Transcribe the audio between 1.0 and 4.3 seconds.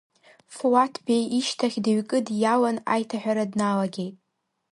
Беи ишьҭахь дыҩкыдиалан аиҭаҳәара дналагеит.